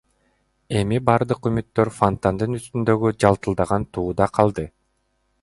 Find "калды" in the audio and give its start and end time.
4.41-4.69